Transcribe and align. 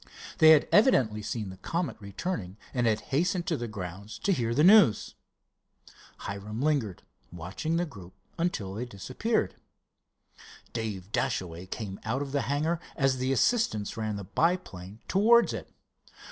They 0.39 0.51
evidently 0.71 1.19
had 1.19 1.27
seen 1.27 1.49
the 1.51 1.57
Comet 1.57 1.95
returning 1.99 2.57
and 2.73 2.87
had 2.87 3.01
hastened 3.13 3.45
to 3.45 3.55
the 3.55 3.67
grounds 3.67 4.17
to 4.23 4.33
hear 4.33 4.55
the 4.55 4.63
news. 4.63 5.13
Hiram 6.21 6.59
lingered, 6.59 7.03
watching 7.31 7.75
the 7.75 7.85
group 7.85 8.15
until 8.35 8.73
they 8.73 8.85
disappeared. 8.85 9.53
Dave 10.73 11.11
Dashaway 11.11 11.67
came 11.67 11.99
out 12.03 12.23
of 12.23 12.31
the 12.31 12.41
hangar 12.49 12.79
as 12.95 13.17
the 13.19 13.31
assistants 13.31 13.95
ran 13.95 14.15
the 14.15 14.23
biplane 14.23 15.01
towards 15.07 15.53
it. 15.53 15.69